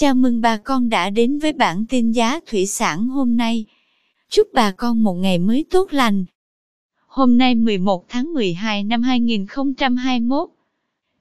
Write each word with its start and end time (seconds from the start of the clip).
Chào 0.00 0.14
mừng 0.14 0.40
bà 0.40 0.56
con 0.56 0.88
đã 0.88 1.10
đến 1.10 1.38
với 1.38 1.52
bản 1.52 1.84
tin 1.88 2.12
giá 2.12 2.40
thủy 2.46 2.66
sản 2.66 3.08
hôm 3.08 3.36
nay. 3.36 3.64
Chúc 4.28 4.48
bà 4.52 4.70
con 4.70 5.02
một 5.02 5.14
ngày 5.14 5.38
mới 5.38 5.64
tốt 5.70 5.92
lành. 5.92 6.24
Hôm 7.06 7.38
nay 7.38 7.54
11 7.54 8.04
tháng 8.08 8.32
12 8.32 8.84
năm 8.84 9.02
2021, 9.02 10.48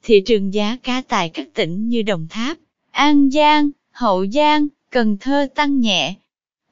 thị 0.04 0.22
trường 0.26 0.54
giá 0.54 0.78
cá 0.84 1.02
tại 1.02 1.30
các 1.30 1.54
tỉnh 1.54 1.90
như 1.90 2.02
Đồng 2.02 2.28
Tháp, 2.30 2.58
An 2.92 3.30
Giang, 3.30 3.70
Hậu 3.92 4.26
Giang, 4.28 4.68
Cần 4.92 5.18
Thơ 5.20 5.48
tăng 5.56 5.80
nhẹ. 5.80 6.16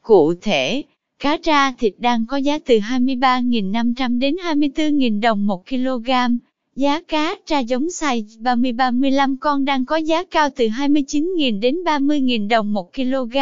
Cụ 0.02 0.34
thể, 0.42 0.84
cá 1.20 1.38
tra 1.38 1.72
thịt 1.72 1.94
đang 1.98 2.26
có 2.26 2.38
giá 2.38 2.60
từ 2.66 2.78
23.500 2.78 4.20
đến 4.20 4.36
24.000 4.44 5.22
đồng 5.22 5.48
một 5.48 5.66
kg. 5.70 6.10
Giá 6.76 7.02
cá 7.02 7.36
tra 7.46 7.60
giống 7.60 7.86
size 7.86 8.42
30-35 8.42 9.38
con 9.40 9.66
đang 9.66 9.86
có 9.86 9.96
giá 9.96 10.24
cao 10.24 10.50
từ 10.56 10.68
29.000 10.68 11.60
đến 11.60 11.76
30.000 11.86 12.48
đồng 12.48 12.74
một 12.74 12.94
kg. 12.94 13.38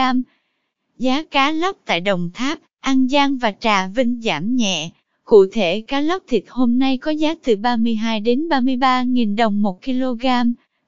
Giá 0.98 1.24
cá 1.24 1.52
lóc 1.52 1.78
tại 1.86 2.02
Đồng 2.02 2.30
Tháp, 2.34 2.60
An 2.80 3.08
Giang 3.08 3.38
và 3.38 3.54
Trà 3.60 3.88
Vinh 3.88 4.22
giảm 4.22 4.56
nhẹ. 4.56 4.90
Cụ 5.24 5.46
thể 5.52 5.82
cá 5.82 6.02
lóc 6.02 6.24
thịt 6.28 6.44
hôm 6.48 6.80
nay 6.80 6.98
có 6.98 7.12
giá 7.12 7.36
từ 7.44 7.56
32 7.56 8.20
đến 8.20 8.48
33.000 8.48 9.36
đồng 9.36 9.62
một 9.62 9.84
kg. 9.84 10.26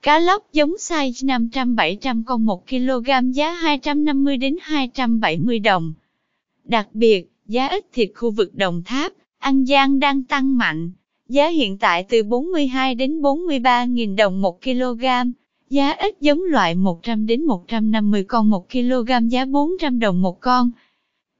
Cá 0.01 0.19
lóc 0.19 0.53
giống 0.53 0.75
size 0.79 1.49
500-700 1.49 2.23
con 2.25 2.45
1 2.45 2.67
kg 2.69 3.31
giá 3.31 3.53
250 3.53 4.37
đến 4.37 4.55
270 4.61 5.59
đồng. 5.59 5.93
Đặc 6.63 6.87
biệt, 6.93 7.31
giá 7.45 7.67
ít 7.67 7.85
thịt 7.93 8.11
khu 8.15 8.31
vực 8.31 8.55
Đồng 8.55 8.83
Tháp, 8.85 9.13
An 9.39 9.65
Giang 9.65 9.99
đang 9.99 10.23
tăng 10.23 10.57
mạnh. 10.57 10.91
Giá 11.29 11.47
hiện 11.47 11.77
tại 11.77 12.05
từ 12.09 12.23
42 12.23 12.95
đến 12.95 13.21
43.000 13.21 14.15
đồng 14.15 14.41
một 14.41 14.61
kg. 14.61 15.05
Giá 15.69 15.91
ít 15.91 16.15
giống 16.21 16.43
loại 16.43 16.75
100 16.75 17.25
đến 17.25 17.45
150 17.45 18.23
con 18.23 18.49
một 18.49 18.69
kg 18.71 19.29
giá 19.29 19.45
400 19.45 19.99
đồng 19.99 20.21
một 20.21 20.41
con. 20.41 20.71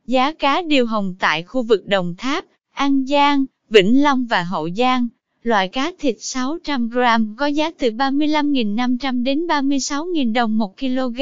Giá 0.07 0.33
cá 0.33 0.61
điêu 0.61 0.85
hồng 0.85 1.15
tại 1.19 1.43
khu 1.43 1.63
vực 1.63 1.87
Đồng 1.87 2.15
Tháp, 2.17 2.45
An 2.71 3.05
Giang, 3.05 3.45
Vĩnh 3.69 4.03
Long 4.03 4.25
và 4.25 4.43
Hậu 4.43 4.69
Giang, 4.69 5.07
loại 5.43 5.67
cá 5.67 5.91
thịt 5.99 6.15
600 6.19 6.89
g 6.89 6.99
có 7.37 7.45
giá 7.45 7.71
từ 7.71 7.89
35.500 7.89 9.23
đến 9.23 9.47
36.000 9.47 10.33
đồng 10.33 10.57
một 10.57 10.77
kg, 10.79 11.21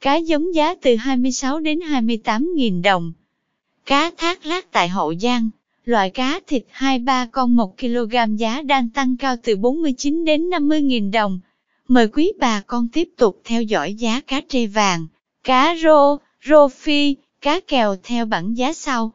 cá 0.00 0.16
giống 0.16 0.54
giá 0.54 0.74
từ 0.74 0.96
26 0.96 1.60
đến 1.60 1.78
28.000 1.78 2.82
đồng. 2.82 3.12
Cá 3.86 4.10
thác 4.16 4.46
lát 4.46 4.72
tại 4.72 4.88
Hậu 4.88 5.14
Giang, 5.14 5.50
loại 5.84 6.10
cá 6.10 6.40
thịt 6.46 6.64
2-3 6.78 7.26
con 7.32 7.56
1 7.56 7.78
kg 7.78 8.36
giá 8.36 8.62
đang 8.62 8.88
tăng 8.88 9.16
cao 9.16 9.36
từ 9.42 9.56
49 9.56 10.24
đến 10.24 10.50
50.000 10.50 11.10
đồng. 11.10 11.40
Mời 11.88 12.08
quý 12.08 12.32
bà 12.38 12.62
con 12.66 12.88
tiếp 12.88 13.08
tục 13.16 13.40
theo 13.44 13.62
dõi 13.62 13.94
giá 13.94 14.20
cá 14.20 14.40
trê 14.48 14.66
vàng, 14.66 15.06
cá 15.44 15.76
rô, 15.82 16.16
rô 16.44 16.68
phi, 16.68 17.16
cá 17.40 17.60
kèo 17.60 17.96
theo 18.02 18.26
bảng 18.26 18.56
giá 18.56 18.72
sau. 18.72 19.12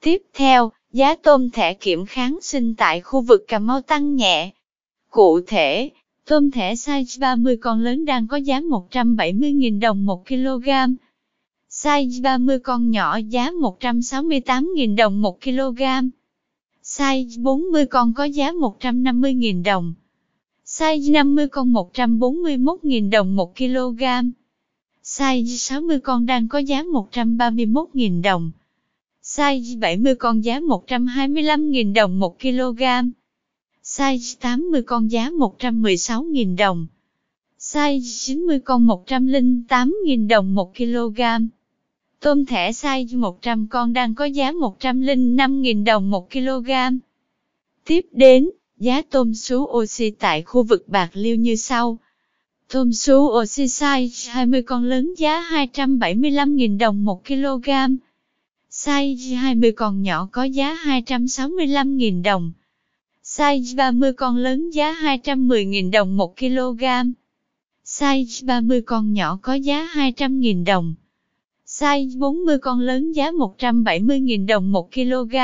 Tiếp 0.00 0.22
theo, 0.34 0.72
giá 0.92 1.14
tôm 1.14 1.50
thẻ 1.50 1.74
kiểm 1.74 2.06
kháng 2.06 2.38
sinh 2.42 2.74
tại 2.74 3.00
khu 3.00 3.20
vực 3.20 3.44
Cà 3.48 3.58
Mau 3.58 3.80
tăng 3.80 4.16
nhẹ. 4.16 4.50
Cụ 5.10 5.40
thể, 5.46 5.90
tôm 6.26 6.50
thẻ 6.50 6.74
size 6.74 7.20
30 7.20 7.56
con 7.56 7.80
lớn 7.80 8.04
đang 8.04 8.26
có 8.26 8.36
giá 8.36 8.60
170.000 8.60 9.80
đồng 9.80 10.06
1 10.06 10.26
kg. 10.28 10.68
Size 11.86 12.20
30 12.22 12.58
con 12.58 12.90
nhỏ 12.90 13.16
giá 13.16 13.50
168.000 13.50 14.96
đồng 14.96 15.22
1 15.22 15.40
kg. 15.40 15.82
Size 16.82 17.42
40 17.42 17.86
con 17.86 18.14
có 18.14 18.24
giá 18.24 18.52
150.000 18.52 19.62
đồng. 19.62 19.94
Size 20.64 21.12
50 21.12 21.48
con 21.48 21.72
141.000 21.72 23.10
đồng 23.10 23.36
1 23.36 23.56
kg. 23.56 24.02
Size 25.04 25.56
60 25.56 26.00
con 26.00 26.26
đang 26.26 26.48
có 26.48 26.58
giá 26.58 26.82
131.000 26.82 28.22
đồng. 28.22 28.50
Size 29.22 29.78
70 29.78 30.14
con 30.14 30.44
giá 30.44 30.60
125.000 30.60 31.94
đồng 31.94 32.18
1 32.18 32.38
kg. 32.40 32.82
Size 33.82 34.36
80 34.40 34.82
con 34.82 35.10
giá 35.10 35.30
116.000 35.30 36.56
đồng. 36.56 36.86
Size 37.58 38.00
90 38.00 38.60
con 38.60 38.86
108.000 38.86 40.28
đồng 40.28 40.54
1 40.54 40.74
kg. 40.76 41.20
Tôm 42.26 42.44
thẻ 42.44 42.72
size 42.72 43.18
100 43.18 43.66
con 43.66 43.92
đang 43.92 44.14
có 44.14 44.24
giá 44.24 44.52
105.000 44.52 45.84
đồng 45.84 46.10
1 46.10 46.30
kg. 46.30 46.70
Tiếp 47.84 48.06
đến, 48.12 48.50
giá 48.76 49.02
tôm 49.02 49.34
sú 49.34 49.62
oxy 49.64 50.10
tại 50.10 50.42
khu 50.42 50.62
vực 50.62 50.88
Bạc 50.88 51.10
Liêu 51.12 51.36
như 51.36 51.56
sau. 51.56 51.98
Tôm 52.72 52.92
sú 52.92 53.14
oxy 53.42 53.64
size 53.64 54.32
20 54.32 54.62
con 54.62 54.84
lớn 54.84 55.14
giá 55.18 55.48
275.000 55.50 56.78
đồng 56.78 57.04
1 57.04 57.24
kg. 57.26 57.70
Size 58.70 59.36
20 59.36 59.72
con 59.72 60.02
nhỏ 60.02 60.28
có 60.32 60.44
giá 60.44 60.78
265.000 60.84 62.22
đồng. 62.22 62.52
Size 63.24 63.76
30 63.76 64.12
con 64.12 64.36
lớn 64.36 64.70
giá 64.70 64.92
210.000 64.92 65.90
đồng 65.90 66.16
1 66.16 66.36
kg. 66.36 66.84
Size 67.84 68.46
30 68.46 68.82
con 68.82 69.12
nhỏ 69.12 69.38
có 69.42 69.54
giá 69.54 69.88
200.000 69.94 70.64
đồng. 70.64 70.94
Size 71.80 72.18
40 72.18 72.58
con 72.58 72.80
lớn 72.80 73.12
giá 73.12 73.30
170.000 73.30 74.46
đồng 74.46 74.72
1 74.72 74.92
kg. 74.92 75.34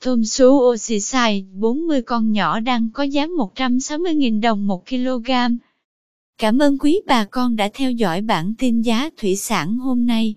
Tôm 0.00 0.24
sú 0.24 0.46
oxy 0.72 0.98
size 0.98 1.44
40 1.52 2.02
con 2.02 2.32
nhỏ 2.32 2.60
đang 2.60 2.88
có 2.92 3.02
giá 3.02 3.26
160.000 3.26 4.40
đồng 4.40 4.66
1 4.66 4.88
kg. 4.88 5.30
Cảm 6.38 6.58
ơn 6.58 6.78
quý 6.78 7.00
bà 7.06 7.24
con 7.24 7.56
đã 7.56 7.68
theo 7.74 7.90
dõi 7.90 8.20
bản 8.20 8.54
tin 8.58 8.80
giá 8.82 9.10
thủy 9.16 9.36
sản 9.36 9.78
hôm 9.78 10.06
nay. 10.06 10.34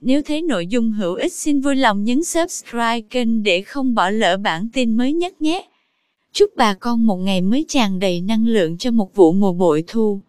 Nếu 0.00 0.22
thấy 0.22 0.42
nội 0.42 0.66
dung 0.66 0.92
hữu 0.92 1.14
ích 1.14 1.32
xin 1.32 1.60
vui 1.60 1.76
lòng 1.76 2.04
nhấn 2.04 2.24
subscribe 2.24 3.00
kênh 3.00 3.42
để 3.42 3.62
không 3.62 3.94
bỏ 3.94 4.10
lỡ 4.10 4.36
bản 4.36 4.68
tin 4.72 4.96
mới 4.96 5.12
nhất 5.12 5.42
nhé. 5.42 5.68
Chúc 6.32 6.50
bà 6.56 6.74
con 6.74 7.06
một 7.06 7.16
ngày 7.16 7.40
mới 7.40 7.64
tràn 7.68 7.98
đầy 7.98 8.20
năng 8.20 8.46
lượng 8.46 8.78
cho 8.78 8.90
một 8.90 9.14
vụ 9.14 9.32
mùa 9.32 9.52
bội 9.52 9.84
thu. 9.86 10.20